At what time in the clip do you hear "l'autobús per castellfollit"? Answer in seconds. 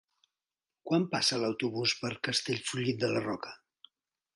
1.43-3.03